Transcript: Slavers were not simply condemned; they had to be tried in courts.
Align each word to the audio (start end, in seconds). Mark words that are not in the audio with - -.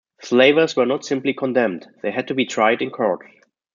Slavers 0.23 0.75
were 0.75 0.87
not 0.87 1.05
simply 1.05 1.31
condemned; 1.31 1.85
they 2.01 2.09
had 2.09 2.27
to 2.29 2.33
be 2.33 2.47
tried 2.47 2.81
in 2.81 2.89
courts. 2.89 3.27